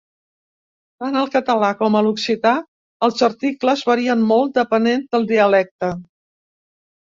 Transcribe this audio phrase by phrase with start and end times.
[1.03, 2.55] Tant al català com a l'occità,
[3.09, 5.95] els articles varien molt depenent del dialecte.